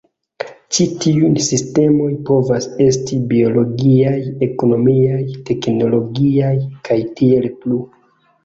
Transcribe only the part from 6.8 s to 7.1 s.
kaj